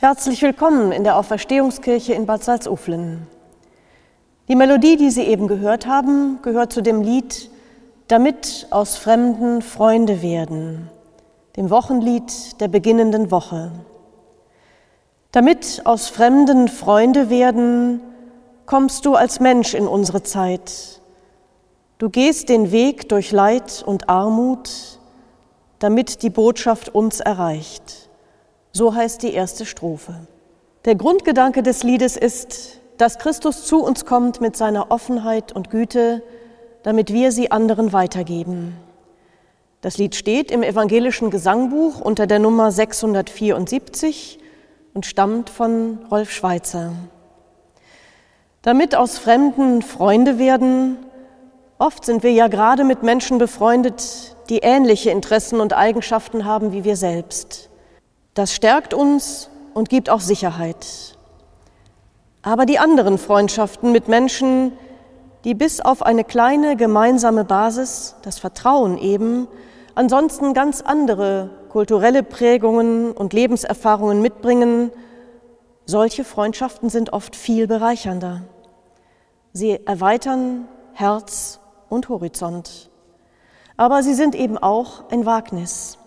[0.00, 3.26] Herzlich willkommen in der Auferstehungskirche in Bad Salzuflen.
[4.48, 7.50] Die Melodie, die Sie eben gehört haben, gehört zu dem Lied
[8.08, 10.88] Damit aus Fremden Freunde werden,
[11.58, 13.72] dem Wochenlied der beginnenden Woche.
[15.32, 18.00] Damit aus Fremden Freunde werden,
[18.64, 21.02] kommst du als Mensch in unsere Zeit.
[21.98, 24.98] Du gehst den Weg durch Leid und Armut,
[25.78, 28.09] damit die Botschaft uns erreicht.
[28.72, 30.14] So heißt die erste Strophe.
[30.84, 36.22] Der Grundgedanke des Liedes ist, dass Christus zu uns kommt mit seiner Offenheit und Güte,
[36.82, 38.76] damit wir sie anderen weitergeben.
[39.80, 44.38] Das Lied steht im evangelischen Gesangbuch unter der Nummer 674
[44.92, 46.92] und stammt von Rolf Schweitzer.
[48.62, 50.98] Damit aus Fremden Freunde werden,
[51.78, 56.84] oft sind wir ja gerade mit Menschen befreundet, die ähnliche Interessen und Eigenschaften haben wie
[56.84, 57.69] wir selbst.
[58.34, 61.16] Das stärkt uns und gibt auch Sicherheit.
[62.42, 64.72] Aber die anderen Freundschaften mit Menschen,
[65.44, 69.48] die bis auf eine kleine gemeinsame Basis, das Vertrauen eben,
[69.94, 74.90] ansonsten ganz andere kulturelle Prägungen und Lebenserfahrungen mitbringen,
[75.84, 78.42] solche Freundschaften sind oft viel bereichernder.
[79.52, 81.58] Sie erweitern Herz
[81.88, 82.90] und Horizont.
[83.76, 85.98] Aber sie sind eben auch ein Wagnis.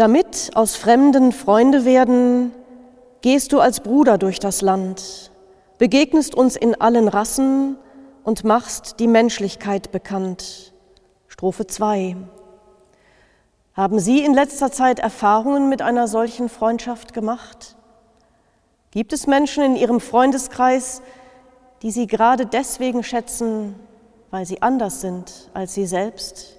[0.00, 2.52] Damit aus Fremden Freunde werden,
[3.20, 5.30] gehst du als Bruder durch das Land,
[5.76, 7.76] begegnest uns in allen Rassen
[8.24, 10.72] und machst die Menschlichkeit bekannt.
[11.28, 12.16] Strophe 2.
[13.74, 17.76] Haben Sie in letzter Zeit Erfahrungen mit einer solchen Freundschaft gemacht?
[18.92, 21.02] Gibt es Menschen in Ihrem Freundeskreis,
[21.82, 23.74] die Sie gerade deswegen schätzen,
[24.30, 26.56] weil sie anders sind als Sie selbst?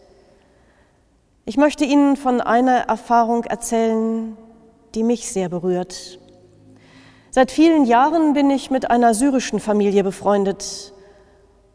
[1.51, 4.37] Ich möchte Ihnen von einer Erfahrung erzählen,
[4.95, 6.17] die mich sehr berührt.
[7.29, 10.93] Seit vielen Jahren bin ich mit einer syrischen Familie befreundet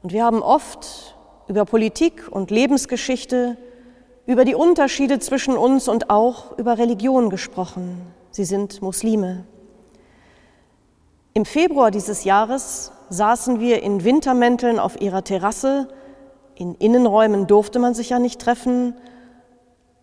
[0.03, 1.15] und wir haben oft
[1.47, 3.59] über Politik und Lebensgeschichte,
[4.25, 8.01] über die Unterschiede zwischen uns und auch über Religion gesprochen.
[8.31, 9.45] Sie sind Muslime.
[11.35, 15.89] Im Februar dieses Jahres saßen wir in Wintermänteln auf ihrer Terrasse.
[16.55, 18.95] In Innenräumen durfte man sich ja nicht treffen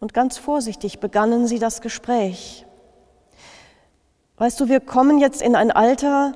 [0.03, 2.65] und ganz vorsichtig begannen sie das Gespräch.
[4.35, 6.33] Weißt du, wir kommen jetzt in ein Alter,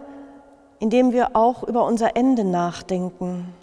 [0.79, 3.53] in dem wir auch über unser Ende nachdenken.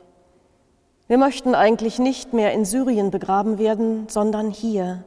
[1.07, 5.05] Wir möchten eigentlich nicht mehr in Syrien begraben werden, sondern hier.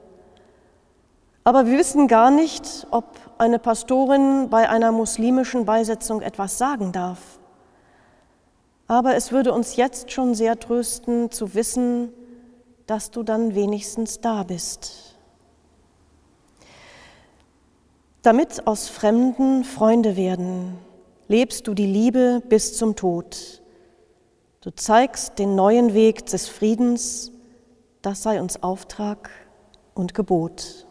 [1.44, 3.06] Aber wir wissen gar nicht, ob
[3.38, 7.20] eine Pastorin bei einer muslimischen Beisetzung etwas sagen darf.
[8.88, 12.12] Aber es würde uns jetzt schon sehr trösten zu wissen,
[12.88, 15.16] dass du dann wenigstens da bist.
[18.22, 20.78] Damit aus Fremden Freunde werden,
[21.28, 23.62] lebst du die Liebe bis zum Tod.
[24.62, 27.32] Du zeigst den neuen Weg des Friedens,
[28.02, 29.30] das sei uns Auftrag
[29.94, 30.88] und Gebot.